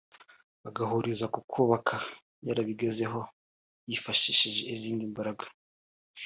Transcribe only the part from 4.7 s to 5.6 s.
izindi mbaraga